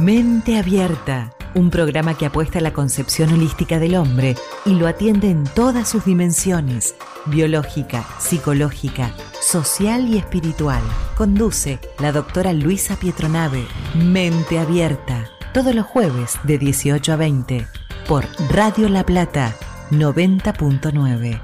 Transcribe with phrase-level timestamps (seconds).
[0.00, 5.30] Mente Abierta, un programa que apuesta a la concepción holística del hombre y lo atiende
[5.30, 9.10] en todas sus dimensiones, biológica, psicológica,
[9.40, 10.80] social y espiritual.
[11.14, 13.66] Conduce la doctora Luisa Pietronave.
[13.94, 17.66] Mente Abierta, todos los jueves de 18 a 20
[18.08, 19.54] por Radio La Plata
[19.90, 21.42] 90.9.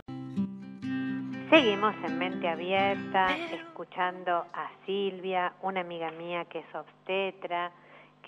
[1.50, 7.72] Seguimos en Mente Abierta, escuchando a Silvia, una amiga mía que es obstetra,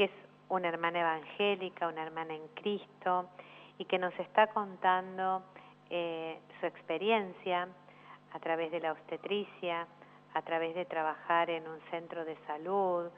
[0.00, 0.12] que es
[0.48, 3.28] una hermana evangélica, una hermana en Cristo,
[3.76, 5.42] y que nos está contando
[5.90, 7.68] eh, su experiencia
[8.32, 9.86] a través de la obstetricia,
[10.32, 13.10] a través de trabajar en un centro de salud,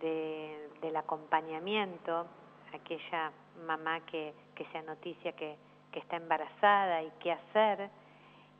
[0.00, 2.26] del acompañamiento,
[2.74, 3.30] aquella
[3.64, 5.56] mamá que, que se noticia que,
[5.92, 7.90] que está embarazada y qué hacer.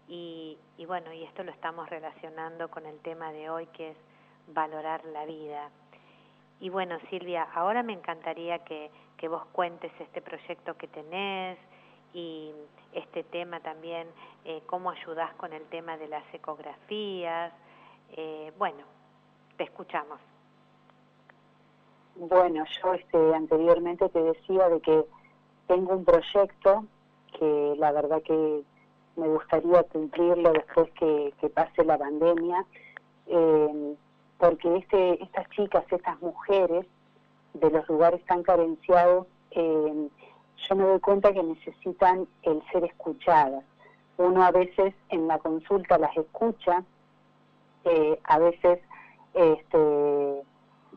[0.06, 3.96] Y, y bueno, y esto lo estamos relacionando con el tema de hoy que es
[4.46, 5.70] valorar la vida.
[6.60, 11.58] Y bueno, Silvia, ahora me encantaría que, que vos cuentes este proyecto que tenés
[12.12, 12.52] y
[12.92, 14.08] este tema también,
[14.44, 17.52] eh, cómo ayudás con el tema de las ecografías.
[18.16, 18.84] Eh, bueno,
[19.56, 20.18] te escuchamos.
[22.16, 25.04] Bueno, yo este, anteriormente te decía de que
[25.68, 26.84] tengo un proyecto
[27.38, 28.62] que la verdad que
[29.16, 32.64] me gustaría cumplirlo después que, pase la pandemia,
[33.26, 33.94] eh,
[34.38, 36.86] porque este, estas chicas, estas mujeres
[37.54, 40.08] de los lugares tan carenciados, eh,
[40.68, 43.64] yo me doy cuenta que necesitan el ser escuchadas.
[44.16, 46.84] Uno a veces en la consulta las escucha,
[47.84, 48.80] eh, a veces
[49.34, 50.42] este,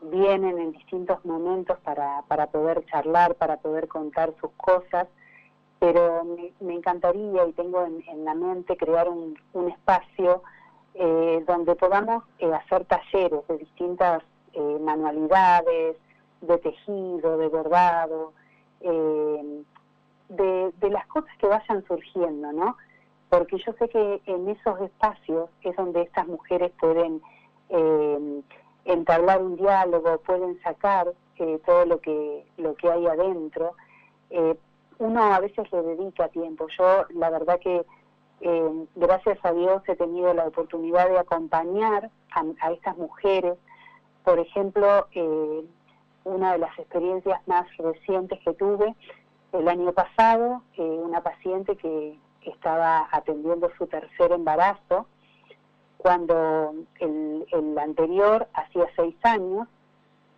[0.02, 5.06] vienen en distintos momentos para, para poder charlar, para poder contar sus cosas,
[5.78, 6.24] pero
[6.60, 10.42] me, encantaría y tengo en, la mente crear un, un espacio
[10.94, 15.96] eh, donde podamos eh, hacer talleres de distintas eh, manualidades,
[16.42, 18.32] de tejido, de bordado,
[18.80, 19.64] de,
[20.28, 22.76] de, las cosas que vayan surgiendo, ¿no?
[23.30, 27.22] Porque yo sé que en esos espacios es donde estas mujeres pueden
[28.84, 31.12] entablar un diálogo, pueden sacar
[31.64, 33.74] todo lo que, lo que hay adentro.
[34.98, 36.66] uno a veces le dedica tiempo.
[36.76, 37.86] Yo, la verdad que
[38.42, 43.56] eh, gracias a Dios he tenido la oportunidad de acompañar a, estas mujeres.
[44.24, 45.64] Por ejemplo, eh,
[46.24, 48.96] una de las experiencias más recientes que tuve
[49.52, 55.06] el año pasado, eh, una paciente que estaba atendiendo su tercer embarazo,
[55.98, 59.68] cuando el, el anterior hacía seis años,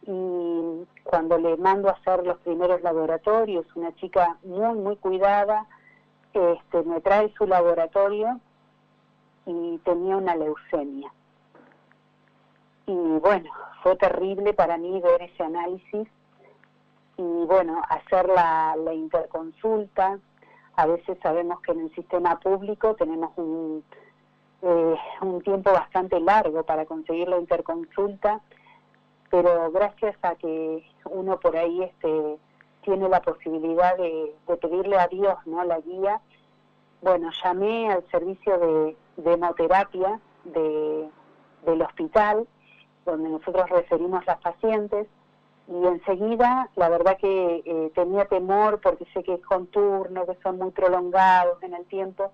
[0.07, 5.67] y cuando le mando a hacer los primeros laboratorios, una chica muy, muy cuidada,
[6.35, 8.41] este, me trae su laboratorio
[9.47, 11.13] y tenía una leucemia.
[12.87, 13.51] Y bueno,
[13.83, 16.09] fue terrible para mí ver ese análisis
[17.17, 20.19] y bueno, hacer la, interconsulta.
[20.77, 23.85] A veces sabemos que en el sistema público tenemos un,
[24.63, 28.41] eh, un tiempo bastante largo para conseguir la interconsulta,
[29.31, 32.39] pero gracias a que uno por ahí este,
[32.85, 35.65] tiene la posibilidad de, pedirle a Dios ¿no?
[35.65, 36.21] la guía,
[37.03, 38.97] bueno, llamé al servicio de,
[39.33, 41.09] hemoterapia de,
[41.67, 42.47] del hospital,
[43.05, 45.07] donde nosotros referimos las pacientes,
[45.67, 50.37] y enseguida, la verdad que eh, tenía temor porque sé que es con turno, que
[50.43, 52.33] son muy prolongados en el tiempo,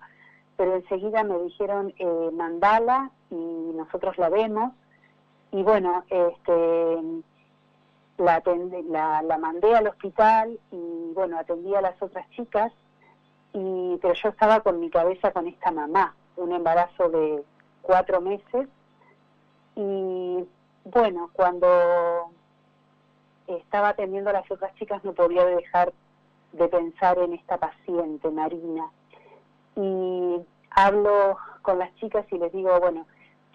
[0.57, 4.73] pero enseguida me dijeron eh, mandala y nosotros la vemos.
[5.53, 6.97] Y bueno, este,
[8.21, 12.71] la, la, mandé al hospital y bueno, atendí a las otras chicas,
[13.53, 17.43] y, pero yo estaba con mi cabeza con esta mamá, un embarazo de
[17.81, 18.67] cuatro meses,
[19.75, 20.45] y
[20.85, 22.31] bueno, cuando
[23.47, 25.93] estaba atendiendo a las otras chicas no podía dejar
[26.53, 28.89] de pensar en esta paciente, Marina,
[29.75, 30.37] y
[30.69, 33.05] hablo con las chicas y les digo, bueno,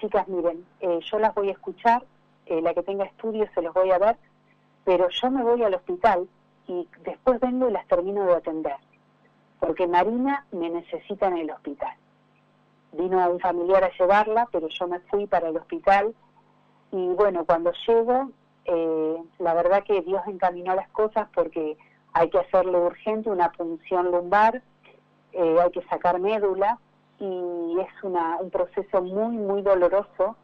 [0.00, 2.04] chicas, miren, eh, yo las voy a escuchar,
[2.46, 4.16] eh, la que tenga estudios se los voy a ver,
[4.86, 6.28] pero yo me voy al hospital
[6.68, 8.76] y después vengo y las termino de atender,
[9.58, 11.92] porque Marina me necesita en el hospital.
[12.92, 16.14] Vino a un familiar a llevarla, pero yo me fui para el hospital
[16.92, 18.30] y bueno, cuando llego,
[18.64, 21.76] eh, la verdad que Dios encaminó las cosas porque
[22.12, 24.62] hay que hacerle urgente una punción lumbar,
[25.32, 26.78] eh, hay que sacar médula
[27.18, 30.36] y es una, un proceso muy, muy doloroso.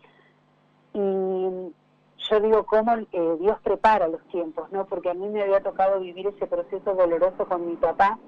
[0.94, 1.72] Y
[2.32, 4.86] yo digo cómo eh, Dios prepara los tiempos, ¿no?
[4.86, 8.18] Porque a mí me había tocado vivir ese proceso doloroso con mi papá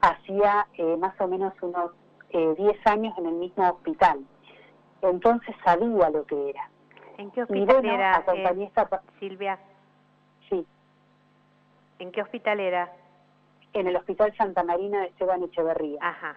[0.00, 1.90] hacía eh, más o menos unos
[2.30, 4.24] 10 eh, años en el mismo hospital.
[5.02, 6.70] Entonces sabía lo que era.
[7.18, 8.24] ¿En qué hospital era,
[9.18, 9.58] Silvia?
[10.48, 10.66] Sí.
[11.98, 12.92] ¿En qué hospital era?
[13.74, 15.98] En el Hospital Santa Marina de Esteban Echeverría.
[16.00, 16.36] Ajá.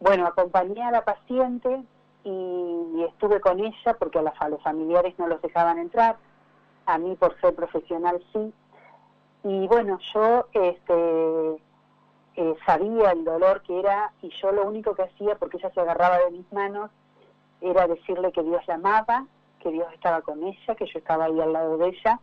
[0.00, 1.84] Bueno, acompañé a la paciente
[2.24, 6.16] y, estuve con ella porque a, a los familiares no los dejaban entrar,
[6.86, 8.52] a mí por ser profesional sí.
[9.44, 11.56] Y bueno, yo este,
[12.36, 15.80] eh, sabía el dolor que era y yo lo único que hacía, porque ella se
[15.80, 16.90] agarraba de mis manos,
[17.60, 19.26] era decirle que Dios la amaba,
[19.60, 22.20] que Dios estaba con ella, que yo estaba ahí al lado de ella.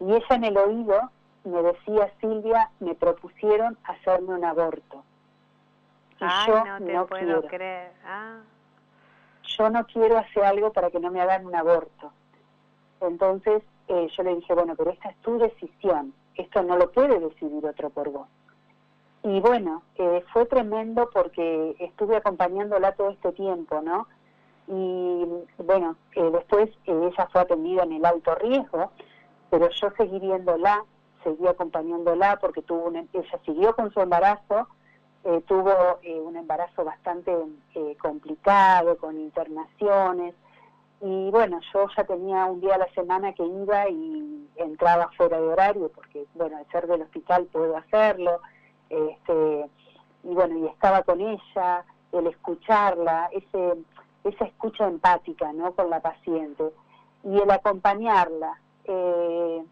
[0.00, 1.10] Y ella en el oído
[1.44, 5.04] me decía, Silvia, me propusieron hacerme un aborto.
[6.20, 7.42] Y yo no te puedo quiero.
[7.42, 7.92] creer.
[8.04, 8.40] Ah.
[9.60, 12.12] Yo no quiero hacer algo para que no me hagan un aborto.
[13.02, 16.14] Entonces eh, yo le dije, bueno, pero esta es tu decisión.
[16.34, 18.26] Esto no lo puede decidir otro por vos.
[19.22, 24.06] Y bueno, eh, fue tremendo porque estuve acompañándola todo este tiempo, ¿no?
[24.70, 25.26] y
[25.58, 28.92] bueno, eh, después eh, ella fue atendida en el alto riesgo,
[29.50, 30.84] pero yo seguí viéndola,
[31.24, 34.68] seguí acompañándola porque tuvo una, ella siguió con su embarazo,
[35.24, 37.32] eh, tuvo un embarazo bastante
[38.00, 40.34] complicado, con internaciones,
[41.00, 45.40] y bueno, yo ya tenía un día a la semana que iba y entraba fuera
[45.40, 48.40] de horario, porque bueno, al ser del hospital puedo hacerlo,
[48.90, 49.66] este,
[50.24, 53.76] y bueno, y estaba con ella, el escucharla, ese
[54.24, 55.72] esa escucha empática ¿no?
[55.72, 56.72] con la paciente
[57.24, 58.60] y el acompañarla.
[58.84, 59.64] Eh,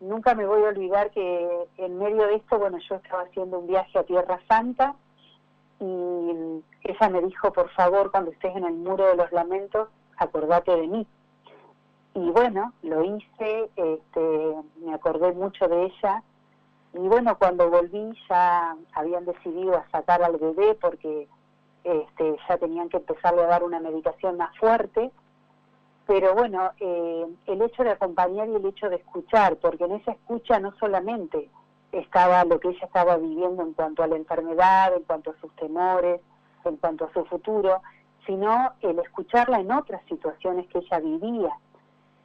[0.00, 3.66] nunca me voy a olvidar que en medio de esto, bueno, yo estaba haciendo un
[3.66, 4.94] viaje a Tierra Santa
[5.80, 10.76] y ella me dijo, por favor, cuando estés en el muro de los lamentos, acordate
[10.76, 11.06] de mí.
[12.14, 16.22] Y bueno, lo hice, este, me acordé mucho de ella.
[16.92, 21.26] Y bueno, cuando volví ya habían decidido a sacar al bebé porque
[21.82, 25.10] este, ya tenían que empezarle a dar una medicación más fuerte,
[26.06, 30.12] pero bueno, eh, el hecho de acompañar y el hecho de escuchar, porque en esa
[30.12, 31.50] escucha no solamente
[31.92, 35.54] estaba lo que ella estaba viviendo en cuanto a la enfermedad, en cuanto a sus
[35.56, 36.20] temores,
[36.64, 37.80] en cuanto a su futuro,
[38.26, 41.52] sino el escucharla en otras situaciones que ella vivía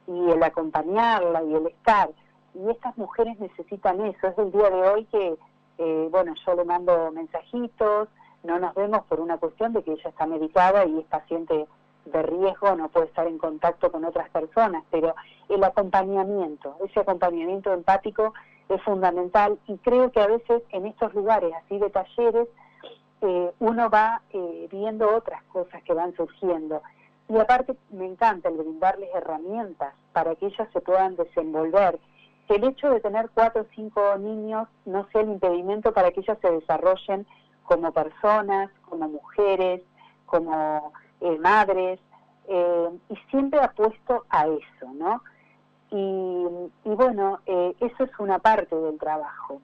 [0.06, 2.10] y el acompañarla y el estar.
[2.54, 4.26] Y estas mujeres necesitan eso.
[4.26, 5.36] Es el día de hoy que,
[5.78, 8.08] eh, bueno, yo le mando mensajitos,
[8.42, 11.66] no nos vemos por una cuestión de que ella está medicada y es paciente
[12.04, 15.14] de riesgo, no puede estar en contacto con otras personas, pero
[15.48, 18.34] el acompañamiento, ese acompañamiento empático
[18.68, 22.48] es fundamental y creo que a veces en estos lugares así de talleres
[23.22, 26.82] eh, uno va eh, viendo otras cosas que van surgiendo.
[27.28, 31.98] Y aparte me encanta el brindarles herramientas para que ellas se puedan desenvolver,
[32.48, 36.20] que el hecho de tener cuatro o cinco niños no sea el impedimento para que
[36.20, 37.26] ellas se desarrollen
[37.64, 39.82] como personas, como mujeres,
[40.26, 42.00] como eh, madres,
[42.48, 45.22] eh, y siempre apuesto a eso, ¿no?
[45.92, 49.60] Y, bueno, eh, eso es una parte del trabajo.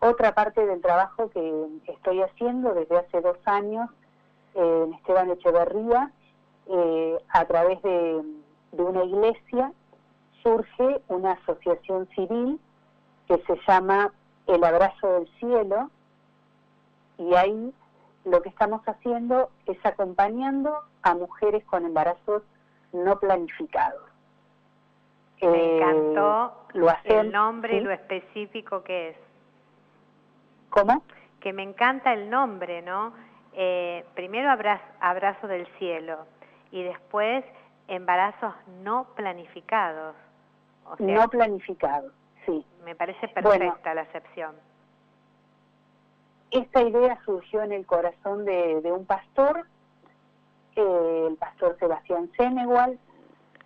[0.00, 3.88] otra parte del trabajo que estoy haciendo desde hace dos años
[4.54, 6.10] en Esteban Echeverría,
[7.28, 8.22] a través de,
[8.72, 9.72] de una iglesia,
[10.42, 12.60] surge una asociación civil
[13.28, 14.12] que se llama
[14.46, 15.90] El Abrazo del Cielo,
[17.18, 17.72] y ahí
[18.26, 22.42] lo que estamos haciendo es acompañando a mujeres con embarazos
[22.92, 24.02] no planificados.
[25.40, 29.16] Me eh, encantó lo el nombre y lo específico que es.
[30.70, 31.02] ¿Cómo?
[31.40, 33.12] Que me encanta el nombre, ¿no?
[33.52, 36.26] Eh, primero abrazo, abrazo del cielo
[36.72, 37.44] y después
[37.86, 40.16] embarazos no planificados.
[40.98, 42.12] no planificados,
[42.44, 42.66] sí.
[42.84, 44.52] Me parece perfecta la acepción
[46.50, 49.66] esta idea surgió en el corazón de, un pastor,
[50.76, 52.98] eh, el pastor Sebastián Senegal.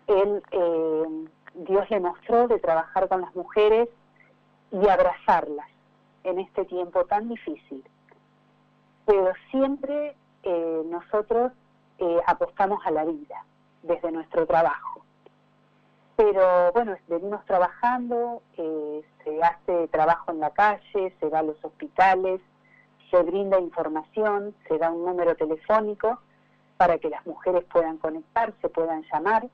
[0.07, 3.89] Eh, Dios le mostró de trabajar con las mujeres
[4.73, 5.69] y abrazarlas
[6.25, 7.85] en este tiempo tan difícil.
[9.05, 11.53] Pero siempre eh, nosotros
[12.27, 13.45] apostamos a la vida
[13.83, 15.05] desde nuestro trabajo.
[16.17, 22.41] Pero bueno, venimos trabajando, se hace trabajo en la calle, se va a los hospitales,
[23.11, 26.19] se brinda información, se da un número telefónico
[26.77, 29.49] para que las mujeres puedan conectarse, puedan llamar.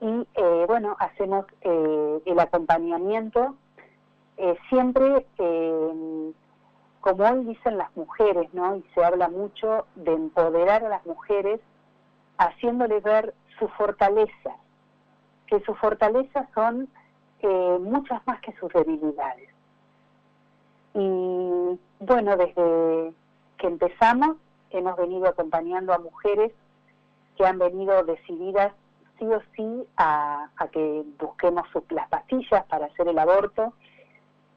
[0.00, 3.54] Y eh, bueno, hacemos eh, el acompañamiento
[4.36, 5.26] eh, siempre,
[7.00, 8.76] como hoy dicen las mujeres, ¿no?
[8.76, 11.60] Y se habla mucho de empoderar a las mujeres,
[12.36, 14.56] haciéndoles ver su fortaleza,
[15.46, 16.88] que sus fortalezas son
[17.80, 19.50] muchas más que sus debilidades.
[20.94, 21.57] Y
[22.00, 23.12] bueno, desde
[23.58, 24.36] que empezamos
[24.70, 26.52] hemos venido acompañando a mujeres
[27.36, 28.72] que han venido decididas
[29.18, 33.72] sí o sí a, que busquemos las pastillas para hacer el aborto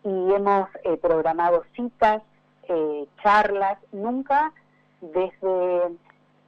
[0.04, 2.22] y hemos eh, programado citas,
[2.68, 4.52] eh, charlas, nunca
[5.00, 5.96] desde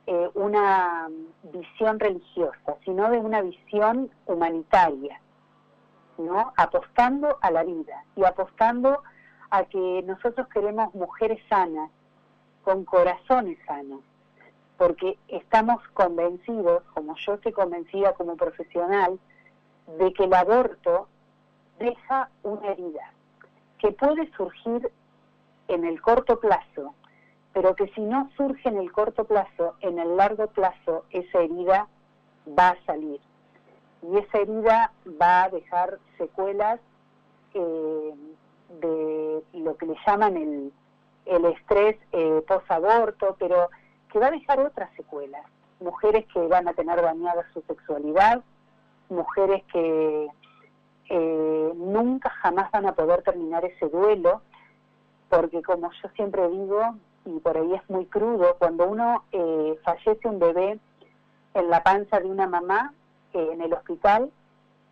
[0.08, 1.10] eh, una
[1.43, 5.20] visión religiosa, sino de una visión humanitaria,
[6.17, 6.53] ¿no?
[6.58, 9.01] Apostando a la vida y apostando
[9.53, 11.91] a que nosotros queremos mujeres sanas,
[12.63, 14.01] con corazones sanos,
[14.77, 19.19] porque estamos convencidos, como yo estoy convencida como profesional,
[20.00, 21.07] de que el aborto
[21.77, 23.12] deja una herida
[23.77, 24.91] que puede surgir
[25.67, 26.95] en el corto plazo
[27.53, 31.88] pero que si no surge en el corto plazo, en el largo plazo esa herida
[32.48, 33.22] va a salir.
[34.01, 34.91] Y esa herida
[35.22, 36.79] va a dejar secuelas
[37.53, 38.13] eh,
[38.82, 40.74] de lo que le llaman el,
[41.25, 43.70] el estrés eh, post-aborto, pero
[44.12, 45.46] que va a dejar otras secuelas.
[45.80, 48.42] Mujeres que van a tener dañada su sexualidad,
[49.10, 50.27] mujeres que
[51.10, 54.42] eh, nunca jamás van a poder terminar ese duelo,
[55.30, 60.27] porque como yo siempre digo, y por ahí es muy crudo, cuando uno eh, fallece
[60.27, 60.80] un bebé
[61.53, 62.94] en la panza de una mamá,
[63.34, 64.32] eh, en el hospital,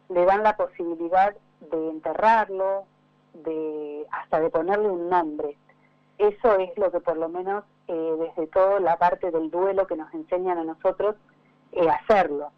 [0.09, 1.35] le dan la posibilidad
[1.71, 2.85] de enterrarlo,
[3.33, 5.57] de hasta de ponerle un nombre.
[6.17, 9.95] Eso es lo que por lo menos eh, desde toda la parte del duelo que
[9.95, 11.15] nos enseñan a nosotros
[11.89, 12.51] hacerlo.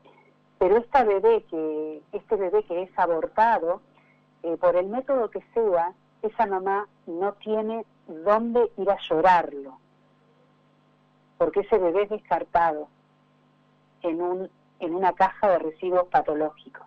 [0.58, 3.82] Pero esta bebé que, este bebé que es abortado,
[4.60, 9.78] por el método que sea, esa mamá no tiene dónde ir a llorarlo,
[11.38, 12.88] porque ese bebé es descartado
[14.02, 14.50] en, un,
[14.80, 16.86] en una caja de residuos patológicos.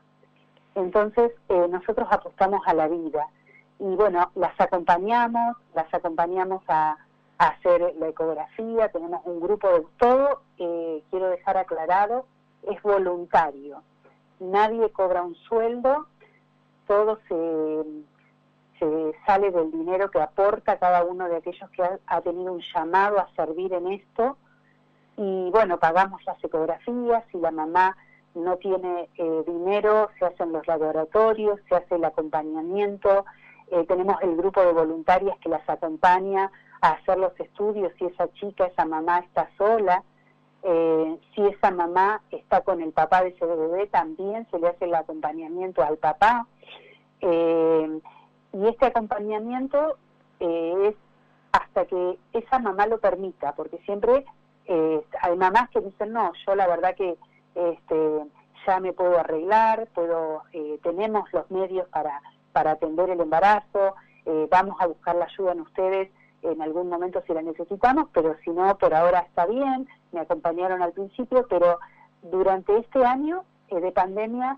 [0.74, 3.28] Entonces, eh, nosotros apostamos a la vida
[3.78, 6.96] y bueno, las acompañamos, las acompañamos a,
[7.38, 12.24] hacer la ecografía, tenemos un grupo de todo, eh, quiero dejar aclarado,
[12.62, 13.82] es voluntario.
[14.40, 16.06] Nadie cobra un sueldo,
[16.86, 17.84] todo se,
[18.78, 23.18] se sale del dinero que aporta cada uno de aquellos que ha, tenido un llamado
[23.18, 24.36] a servir en esto.
[25.16, 27.96] Y bueno, pagamos las ecografías, si la mamá
[28.34, 33.24] no tiene eh, dinero, se hacen los laboratorios, se hace el acompañamiento,
[33.70, 38.32] eh, tenemos el grupo de voluntarias que las acompaña a hacer los estudios, si esa
[38.34, 40.02] chica, esa mamá está sola,
[40.62, 44.86] eh, si esa mamá está con el papá de ese bebé, también se le hace
[44.86, 46.46] el acompañamiento al papá.
[47.20, 48.00] Eh,
[48.52, 49.96] y este acompañamiento
[50.40, 50.94] eh, es
[51.52, 54.24] hasta que esa mamá lo permita, porque siempre
[54.66, 57.16] eh, hay mamás que dicen, no, yo la verdad que
[57.54, 58.26] este,
[58.66, 60.42] ya me puedo arreglar, puedo,
[60.82, 62.20] tenemos los medios para,
[62.56, 63.94] para atender el embarazo,
[64.50, 66.10] vamos a buscar la ayuda en ustedes
[66.40, 70.80] en algún momento si la necesitamos, pero si no, por ahora está bien, me acompañaron
[70.80, 71.78] al principio, pero
[72.22, 74.56] durante este año de pandemia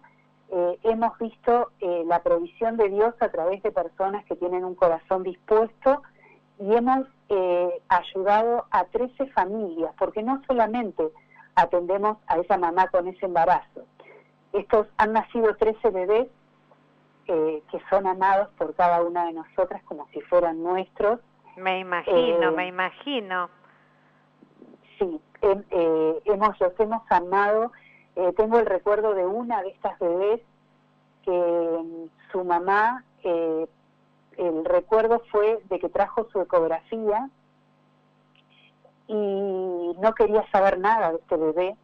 [0.51, 4.77] eh, hemos visto eh, la provisión de Dios a través de personas que tienen un
[4.77, 6.03] corazón dispuesto
[6.61, 11.05] y hemos eh, ayudado a 13 familias, porque no solamente
[11.57, 13.83] atendemos a esa mamá con ese embarazo,
[14.53, 16.29] estos han nacido 13 bebés
[17.29, 21.21] que son amados por cada una de nosotras como si fueran nuestros.
[21.57, 23.51] Me imagino, me imagino.
[24.99, 25.21] Sí,
[26.25, 27.71] hemos, los hemos amado
[28.19, 30.41] eh, tengo el recuerdo de una de estas bebés
[31.25, 33.69] que mm, su mamá, eh,
[34.37, 37.31] el recuerdo fue de que trajo su ecografía
[39.07, 41.77] y no quería saber nada de este bebé.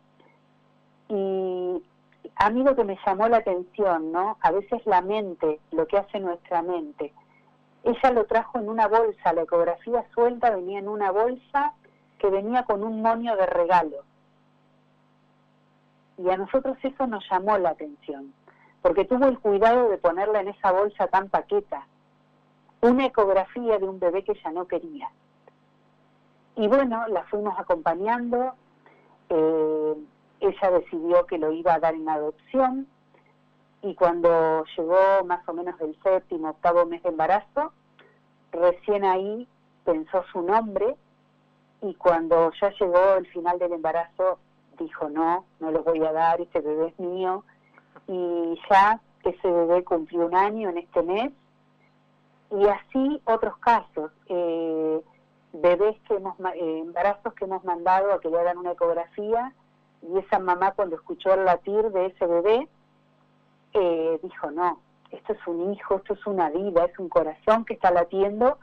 [1.09, 1.85] Y
[2.37, 4.37] a mí lo que me llamó la atención, ¿no?
[4.41, 7.13] A veces la mente, lo que hace nuestra mente.
[7.85, 11.75] Ella lo trajo en una bolsa, la ecografía suelta venía en una bolsa
[12.19, 14.05] que venía con un moño de regalo
[16.17, 18.33] y a nosotros eso nos llamó la atención,
[18.83, 21.87] porque tuvo el cuidado de ponerla en esa bolsa tan paqueta,
[22.81, 25.11] una ecografía de un bebé que ya no quería.
[26.57, 28.55] Y bueno, la fuimos acompañando,
[29.29, 29.95] eh,
[30.47, 32.87] ella decidió que lo iba a dar en adopción
[33.83, 37.73] y cuando llegó más o menos el séptimo, octavo mes de embarazo,
[38.51, 39.47] recién ahí
[39.85, 40.97] pensó su nombre
[41.83, 44.39] y cuando ya llegó el final del embarazo
[44.79, 47.45] dijo no, no lo voy a dar, este bebé es mío.
[48.07, 51.33] Y ya ese bebé cumplió un año en este mes.
[52.51, 55.01] Y así otros casos, eh,
[55.53, 59.53] bebés que hemos, eh, embarazos que hemos mandado a que le hagan una ecografía
[60.09, 62.69] y esa mamá cuando escuchó el latir de ese bebé,
[63.73, 64.81] eh, dijo no,
[65.11, 68.59] esto es un hijo, esto es una vida, es un corazón que está latiendo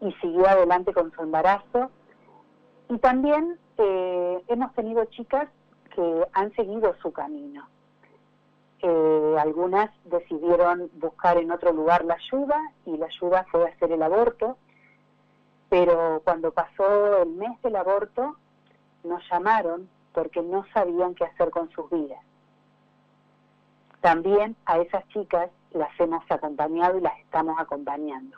[0.00, 1.90] y siguió adelante con su embarazo.
[2.88, 5.48] Y también eh, hemos tenido chicas
[5.94, 7.66] que han seguido su camino,
[8.84, 14.02] eh, algunas decidieron buscar en otro lugar la ayuda y la ayuda fue hacer el
[14.02, 14.56] aborto,
[15.68, 18.36] pero cuando pasó el mes del aborto
[19.04, 22.20] nos llamaron porque no sabían qué hacer con sus vidas.
[24.00, 28.36] También a esas chicas las hemos acompañado y las estamos acompañando.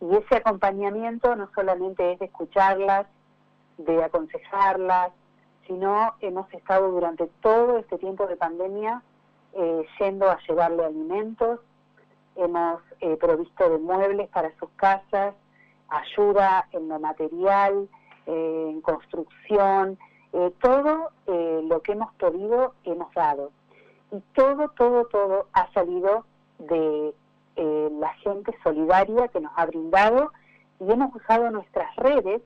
[0.00, 3.06] Y ese acompañamiento no solamente es de escucharlas,
[3.78, 5.12] de aconsejarlas,
[5.66, 9.02] sino hemos estado durante todo este tiempo de pandemia
[9.54, 11.60] eh, yendo a llevarle alimentos,
[12.36, 15.34] hemos eh, provisto de muebles para sus casas,
[15.88, 17.88] ayuda en lo material,
[18.26, 19.98] eh, en construcción,
[20.60, 23.50] todo lo que hemos podido hemos dado.
[24.10, 26.24] Y todo, todo, todo ha salido
[26.58, 27.14] de
[27.56, 30.32] la gente solidaria que nos ha brindado
[30.80, 32.42] y hemos usado nuestras redes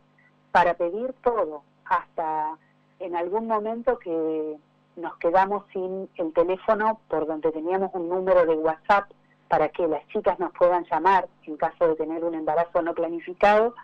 [0.53, 2.57] para pedir todo, hasta
[2.99, 4.57] en algún momento que
[4.97, 9.11] nos quedamos sin el teléfono por donde teníamos un número de WhatsApp
[9.49, 13.75] para que las chicas nos puedan llamar en caso de tener un embarazo no planificado,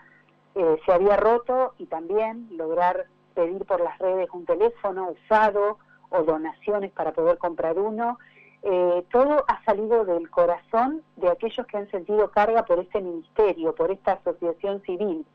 [0.55, 5.79] eh, se había roto y también lograr pedir por las redes un teléfono usado
[6.11, 8.19] o donaciones para poder comprar uno.
[8.63, 13.75] Eh, todo ha salido del corazón de aquellos que han sentido carga por este ministerio,
[13.75, 15.27] por esta asociación civil.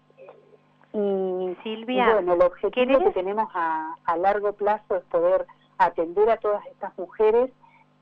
[0.93, 5.45] Y, Silvia, bueno, el objetivo que tenemos a, a largo plazo es poder
[5.77, 7.51] atender a todas estas mujeres,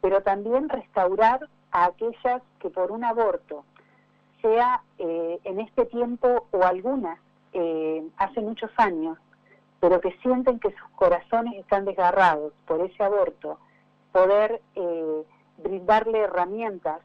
[0.02, 3.66] pero también restaurar a aquellas que por un aborto,
[4.42, 7.20] sea eh, en este tiempo o algunas
[7.54, 9.18] eh, hace muchos años,
[9.80, 13.60] pero que sienten que sus corazones están desgarrados por ese aborto,
[14.12, 15.24] poder eh,
[15.58, 17.02] brindarle herramientas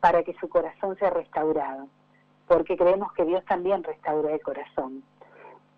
[0.00, 1.86] para que su corazón sea restaurado,
[2.48, 5.04] porque creemos que Dios también restaura el corazón.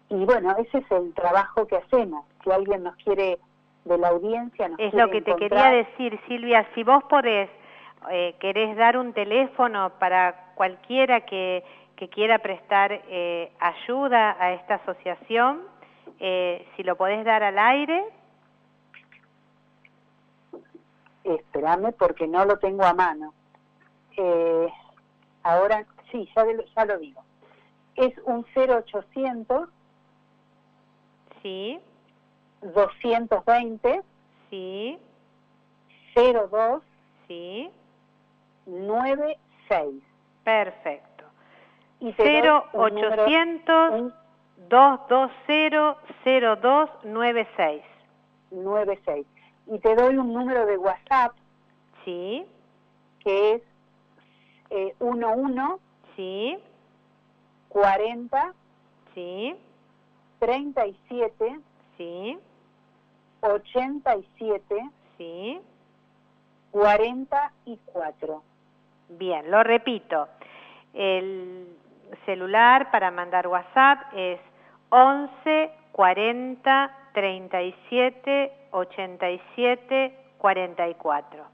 [0.08, 2.24] Y bueno, ese es el trabajo que hacemos.
[2.42, 3.38] Si alguien nos quiere
[3.84, 7.48] de la audiencia Es lo que te quería decir, Silvia, si vos podés,
[8.10, 11.64] eh, querés dar un teléfono para cualquiera que,
[12.00, 15.60] que quiera prestar eh, ayuda a esta asociación,
[16.18, 18.02] eh, si lo podés dar al aire.
[21.22, 23.34] Espérame porque no lo tengo a mano.
[24.16, 24.66] Eh,
[25.42, 27.22] ahora, sí, ya, ya lo digo.
[27.96, 29.68] Es un 0800.
[31.42, 31.78] Sí.
[32.62, 34.02] 220
[34.50, 34.98] sí
[36.14, 36.82] 02
[37.26, 37.70] sí
[38.66, 40.02] 96
[40.44, 41.09] perfecto
[42.00, 44.12] y 0800
[44.68, 47.82] 220 0296
[48.50, 49.26] 96
[49.66, 51.32] y te doy un número de WhatsApp.
[52.04, 52.44] Sí.
[53.20, 53.62] Que es
[54.70, 55.26] eh, 11
[56.16, 56.58] sí.
[57.68, 58.54] 40
[59.14, 59.54] sí.
[60.40, 61.60] 37
[61.96, 62.38] sí.
[63.42, 65.60] 87 sí.
[66.72, 68.42] 44.
[69.10, 70.28] Bien, lo repito.
[70.94, 71.79] El
[72.26, 74.40] celular para mandar WhatsApp es
[74.90, 81.44] 11 40 37 87 44.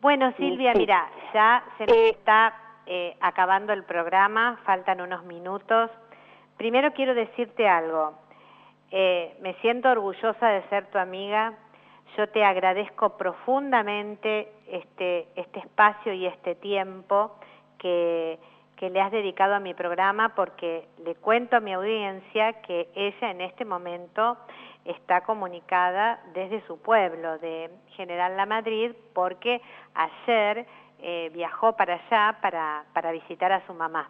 [0.00, 2.54] Bueno, Silvia, mira, ya se nos eh, está
[2.86, 5.90] eh, acabando el programa, faltan unos minutos.
[6.56, 8.14] Primero quiero decirte algo.
[8.90, 11.52] Eh, me siento orgullosa de ser tu amiga.
[12.16, 17.38] Yo te agradezco profundamente este, este espacio y este tiempo
[17.78, 18.38] que,
[18.78, 23.30] que le has dedicado a mi programa porque le cuento a mi audiencia que ella
[23.30, 24.38] en este momento
[24.84, 29.60] está comunicada desde su pueblo de General La Madrid porque
[29.94, 30.64] ayer
[31.00, 34.08] eh, viajó para allá para, para visitar a su mamá.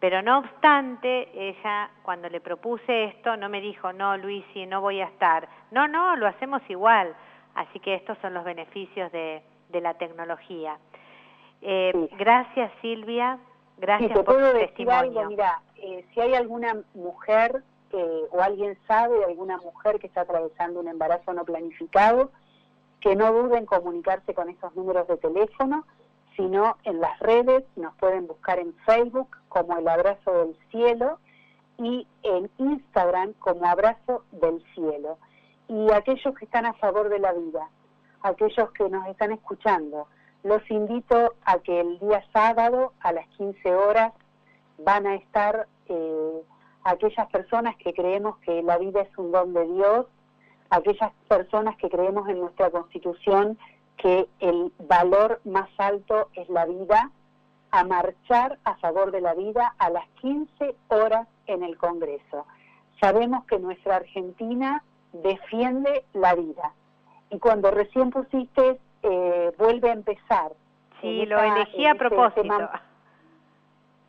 [0.00, 5.00] Pero no obstante, ella cuando le propuse esto no me dijo, no, Luisi, no voy
[5.00, 5.48] a estar.
[5.70, 7.14] No, no, lo hacemos igual.
[7.54, 10.78] Así que estos son los beneficios de, de la tecnología.
[11.62, 13.38] Eh, Gracias, Silvia.
[13.78, 17.62] Gracias te por puedo tu decir Algo, mira, eh, si hay alguna mujer
[18.32, 22.32] o alguien sabe de alguna mujer que está atravesando un embarazo no planificado,
[23.00, 25.84] que no dude en comunicarse con esos números de teléfono
[26.36, 31.18] sino en las redes, nos pueden buscar en Facebook como El Abrazo del Cielo
[31.78, 35.18] y en Instagram como Abrazo del Cielo.
[35.68, 37.68] Y aquellos que están a favor de la vida,
[38.22, 40.08] aquellos que nos están escuchando,
[40.44, 44.12] los invito a que el día sábado a las 15 horas
[44.78, 46.42] van a estar eh,
[46.84, 50.06] aquellas personas que creemos que la vida es un don de Dios,
[50.70, 53.58] aquellas personas que creemos en nuestra constitución
[53.96, 57.10] que el valor más alto es la vida,
[57.70, 62.46] a marchar a favor de la vida a las 15 horas en el Congreso.
[63.00, 66.72] Sabemos que nuestra Argentina defiende la vida
[67.30, 70.52] y cuando recién pusiste eh, vuelve a empezar.
[71.00, 72.70] Sí, lo elegí a este propósito.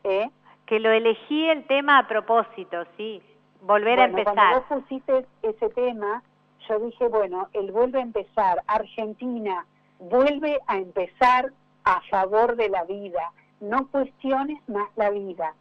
[0.03, 0.29] ¿Eh?
[0.65, 3.21] Que lo elegí el tema a propósito, sí.
[3.62, 4.34] Volver a empezar.
[4.34, 6.23] Cuando vos pusiste ese tema,
[6.67, 8.62] yo dije, bueno, él vuelve a empezar.
[8.67, 9.65] Argentina
[9.99, 11.51] vuelve a empezar
[11.84, 13.31] a favor de la vida.
[13.60, 15.53] No cuestiones más la vida.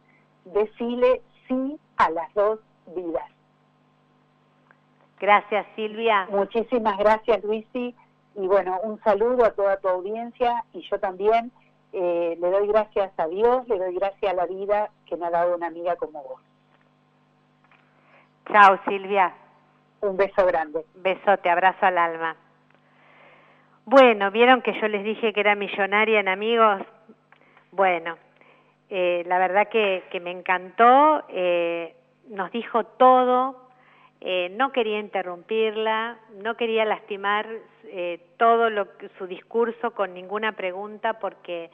[0.45, 2.59] Decile sí a las dos
[2.95, 3.29] vidas.
[5.19, 6.27] Gracias, Silvia.
[6.29, 7.95] Muchísimas gracias, Luisi.
[8.35, 11.51] Y bueno, un saludo a toda tu audiencia y yo también
[11.93, 15.29] eh, le doy gracias a Dios, le doy gracias a la vida que me ha
[15.29, 16.41] dado una amiga como vos.
[18.51, 19.33] Chao, Silvia.
[20.01, 20.85] Un beso grande.
[20.95, 22.35] Besote, abrazo al alma.
[23.85, 26.81] Bueno, vieron que yo les dije que era millonaria en amigos.
[27.71, 28.17] Bueno,
[28.89, 31.95] eh, la verdad que, que me encantó, eh,
[32.29, 33.64] nos dijo todo,
[34.27, 37.47] eh, no quería interrumpirla, no quería lastimar
[37.83, 38.87] eh, todo lo,
[39.19, 41.69] su discurso con ninguna pregunta porque,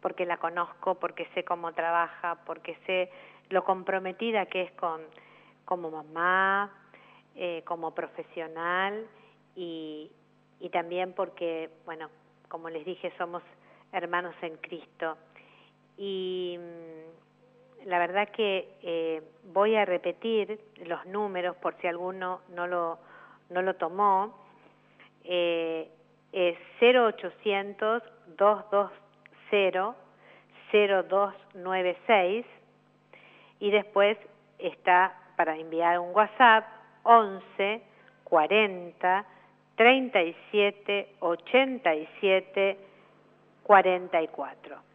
[0.00, 3.08] porque la conozco, porque sé cómo trabaja, porque sé
[3.50, 5.00] lo comprometida que es con,
[5.64, 6.72] como mamá,
[7.36, 9.06] eh, como profesional
[9.54, 10.10] y,
[10.58, 12.10] y también porque, bueno,
[12.48, 13.44] como les dije, somos
[13.92, 15.18] hermanos en Cristo.
[15.96, 16.58] Y
[17.86, 22.98] la verdad que eh, voy a repetir los números por si alguno no lo,
[23.50, 24.34] no lo tomó.
[25.24, 25.88] Eh,
[26.32, 28.02] es 0800
[28.36, 30.02] 220
[30.72, 32.46] 0296
[33.60, 34.16] y después
[34.58, 36.64] está para enviar un WhatsApp
[37.02, 37.82] 11
[38.24, 39.26] 40
[39.76, 42.78] 37 87
[43.62, 44.91] 44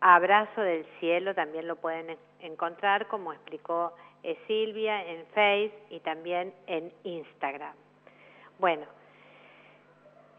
[0.00, 6.52] Abrazo del Cielo también lo pueden encontrar, como explicó eh, Silvia, en Face y también
[6.66, 7.74] en Instagram.
[8.58, 8.86] Bueno,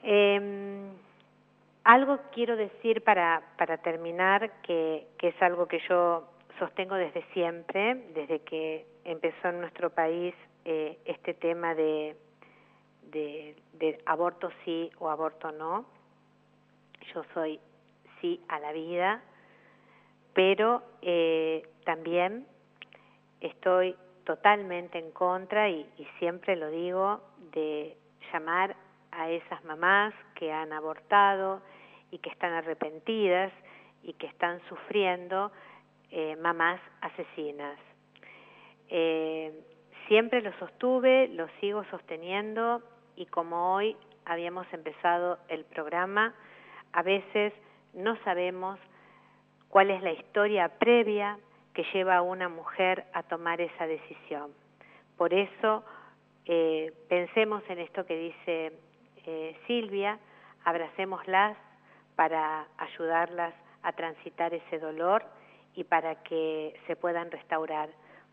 [0.04, 0.90] em,
[1.84, 6.28] algo quiero decir para, para terminar, que, que es algo que yo
[6.60, 12.16] sostengo desde siempre, desde que empezó en nuestro país eh, este tema de,
[13.04, 15.86] de aborto sí o aborto no.
[17.14, 17.60] Yo soy
[18.20, 19.22] sí a la vida,
[20.38, 22.46] pero eh, también
[23.42, 27.22] estoy totalmente en contra y, siempre lo digo
[27.54, 27.98] de
[28.32, 28.76] llamar
[29.12, 31.64] a esas mamás que han abortado
[32.12, 33.52] y que están arrepentidas
[34.04, 35.52] y que están sufriendo
[36.12, 37.80] eh, mamás asesinas.
[38.90, 39.60] Eh,
[40.08, 42.84] siempre lo sostuve, lo sigo sosteniendo
[43.16, 46.36] y como hoy habíamos empezado el programa,
[46.94, 47.54] a veces
[47.96, 48.78] no sabemos
[49.78, 51.38] cuál es la historia previa
[51.76, 54.50] que lleva a una mujer a tomar esa decisión.
[55.18, 55.84] Por eso,
[56.46, 58.74] eh, pensemos en esto que dice
[59.28, 60.18] eh, Silvia,
[60.66, 61.56] abracémoslas
[62.16, 65.24] para ayudarlas a transitar ese dolor
[65.76, 67.92] y para que se puedan restaurar,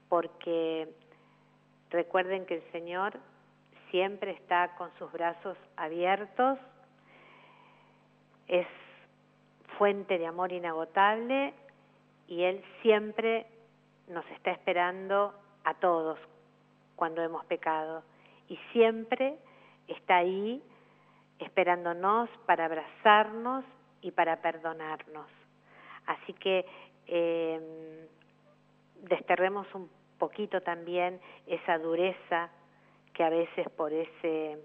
[0.09, 0.89] porque
[1.91, 3.21] recuerden que el Señor
[3.91, 6.59] siempre está con sus brazos abiertos,
[8.49, 8.67] es
[9.79, 11.55] fuente de amor inagotable
[12.27, 13.47] y Él siempre
[14.09, 15.35] nos está esperando
[15.65, 16.19] a todos
[16.97, 18.03] cuando hemos pecado
[18.49, 19.39] y siempre
[19.89, 20.63] está ahí
[21.39, 23.65] esperándonos para abrazarnos
[24.01, 25.27] y para perdonarnos.
[26.07, 26.67] Así que
[27.07, 28.09] eh,
[29.03, 32.51] desterremos un poquito también esa dureza
[33.13, 34.59] que a veces por ese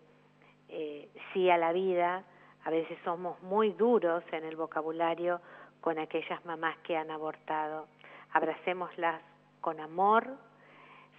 [0.70, 2.24] eh, sí a la vida
[2.66, 5.42] a veces somos muy duros en el vocabulario
[5.82, 7.88] con aquellas mamás que han abortado.
[8.34, 9.22] Abracémoslas
[9.62, 10.28] con amor,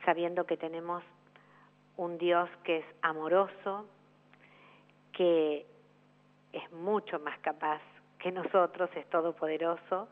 [0.05, 1.03] sabiendo que tenemos
[1.97, 3.87] un Dios que es amoroso,
[5.13, 5.67] que
[6.53, 7.81] es mucho más capaz
[8.19, 10.09] que nosotros, es todopoderoso,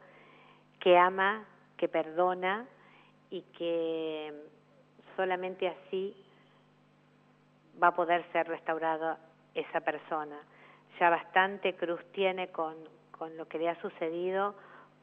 [0.81, 2.67] que ama, que perdona
[3.31, 4.33] y que
[5.17, 6.17] solamente así
[7.83, 9.19] va a poder ser restaurada
[9.55, 10.39] esa persona
[10.99, 12.75] ya bastante cruz tiene con,
[13.11, 14.55] con lo que le ha sucedido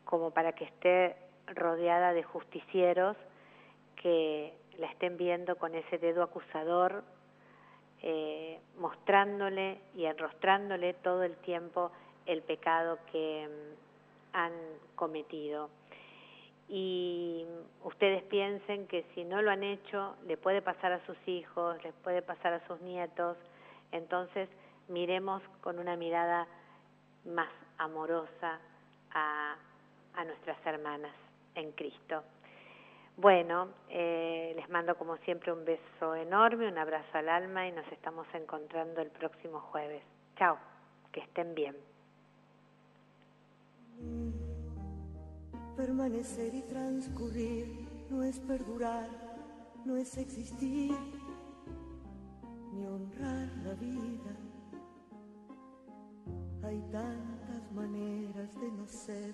[0.03, 1.15] como para que esté
[1.47, 3.17] rodeada de justicieros
[3.95, 7.03] que la estén viendo con ese dedo acusador,
[8.01, 11.91] eh, mostrándole y enrostrándole todo el tiempo
[12.25, 14.53] el pecado que mm, han
[14.95, 15.69] cometido.
[16.67, 17.45] Y
[17.83, 21.93] ustedes piensen que si no lo han hecho, le puede pasar a sus hijos, les
[21.95, 23.37] puede pasar a sus nietos,
[23.91, 24.49] entonces
[24.87, 26.47] miremos con una mirada
[27.25, 28.59] más amorosa
[29.11, 29.55] a,
[30.25, 31.13] nuestras hermanas
[31.55, 32.23] en Cristo.
[33.17, 37.85] Bueno, eh, les mando como siempre un beso enorme, un abrazo al alma y nos
[37.91, 40.03] estamos encontrando el próximo jueves.
[40.37, 40.57] Chao,
[41.11, 41.75] que estén bien.
[45.75, 49.09] Permanecer y transcurrir no es perdurar,
[49.85, 50.95] no es existir,
[52.73, 53.74] ni honrar la
[56.75, 59.31] Hay tantas maneras de no ser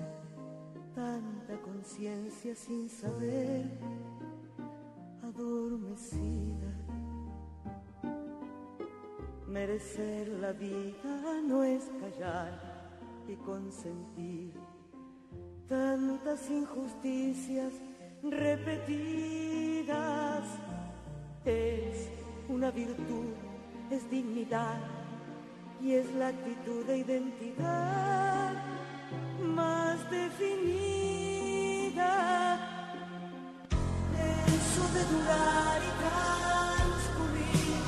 [0.94, 3.68] tanta conciencia sin saber,
[5.24, 6.72] adormecida.
[9.48, 12.62] Merecer la vida no es callar
[13.28, 14.54] y consentir
[15.68, 17.74] tantas injusticias
[18.22, 19.80] repetidas.
[21.44, 22.08] Es
[22.48, 23.34] una virtud,
[23.90, 25.01] es dignidad
[25.84, 28.54] y es la actitud de identidad
[29.44, 30.52] más definida.
[34.58, 37.82] Eso de durar y transcurrir.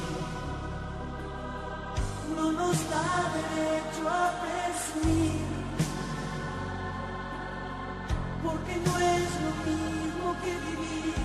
[2.36, 4.12] No nos da derecho a
[4.43, 5.47] presumir,
[8.43, 11.22] porque no es lo mismo que vivir,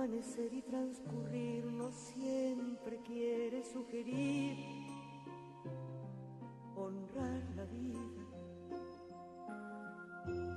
[0.00, 4.56] Permanecer y transcurrir no siempre quiere sugerir
[6.74, 8.00] honrar la vida.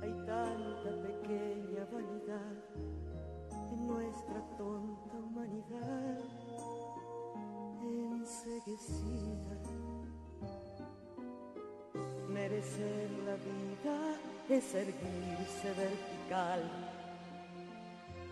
[0.00, 2.56] Hay tanta pequeña vanidad
[3.70, 6.20] en nuestra tonta humanidad
[7.82, 9.60] enseguecida.
[12.30, 14.16] Merecer la vida
[14.48, 16.93] es erguirse vertical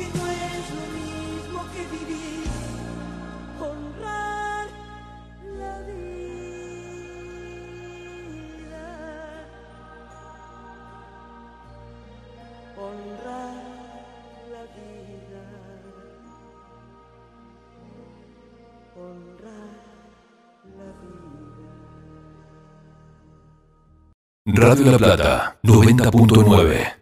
[0.00, 2.46] Porque no es lo mismo que vivir,
[3.60, 4.66] honrar
[5.58, 6.46] la vida,
[12.76, 13.62] honrar
[14.50, 15.44] la vida,
[18.96, 19.80] honrar
[20.78, 20.88] la
[24.54, 24.64] vida.
[24.66, 26.99] Radio La Plata, 90.9.